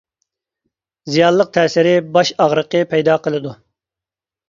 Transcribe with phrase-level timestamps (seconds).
[1.11, 3.57] زىيانلىق تەسىرى باش ئاغرىقى پەيدا قىلىدۇ.